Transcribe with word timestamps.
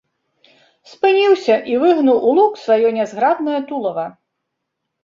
Спыніўся 0.93 1.55
і 1.73 1.77
выгнуў 1.83 2.17
у 2.31 2.35
лук 2.41 2.59
сваё 2.65 2.87
нязграбнае 2.97 3.59
тулава. 3.71 4.13